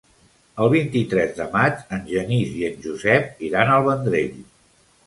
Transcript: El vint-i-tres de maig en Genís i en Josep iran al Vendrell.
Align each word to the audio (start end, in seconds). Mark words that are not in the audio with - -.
El 0.63 0.69
vint-i-tres 0.73 1.35
de 1.41 1.47
maig 1.57 1.83
en 1.99 2.01
Genís 2.15 2.59
i 2.63 2.67
en 2.71 2.83
Josep 2.89 3.47
iran 3.51 3.75
al 3.77 3.89
Vendrell. 3.93 4.39